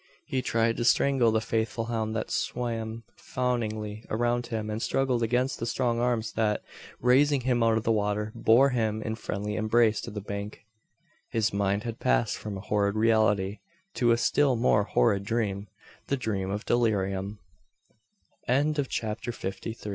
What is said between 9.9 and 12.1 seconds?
to the bank! His mind had